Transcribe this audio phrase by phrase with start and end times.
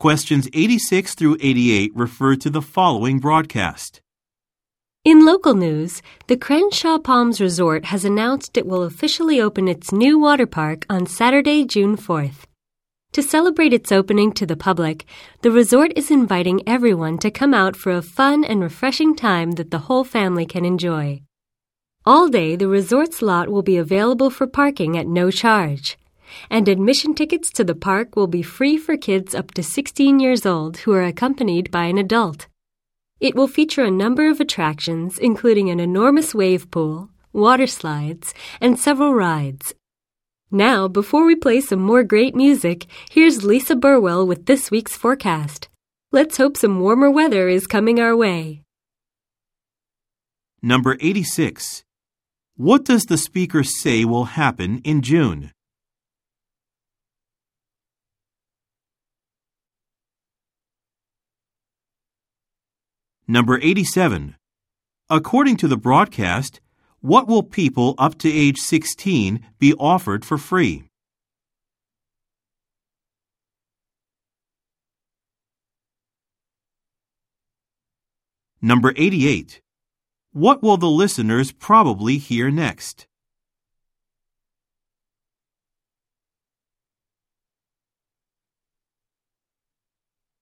[0.00, 4.00] Questions 86 through 88 refer to the following broadcast.
[5.04, 10.16] In local news, the Crenshaw Palms Resort has announced it will officially open its new
[10.16, 12.44] water park on Saturday, June 4th.
[13.10, 15.04] To celebrate its opening to the public,
[15.42, 19.72] the resort is inviting everyone to come out for a fun and refreshing time that
[19.72, 21.22] the whole family can enjoy.
[22.06, 25.98] All day, the resort's lot will be available for parking at no charge
[26.50, 30.44] and admission tickets to the park will be free for kids up to 16 years
[30.44, 32.46] old who are accompanied by an adult.
[33.20, 38.78] It will feature a number of attractions, including an enormous wave pool, water slides, and
[38.78, 39.74] several rides.
[40.50, 45.68] Now, before we play some more great music, here's Lisa Burwell with this week's forecast.
[46.10, 48.62] Let's hope some warmer weather is coming our way.
[50.62, 51.84] Number 86.
[52.56, 55.52] What does the speaker say will happen in June?
[63.30, 64.36] Number 87.
[65.10, 66.62] According to the broadcast,
[67.00, 70.88] what will people up to age 16 be offered for free?
[78.62, 79.60] Number 88.
[80.32, 83.07] What will the listeners probably hear next?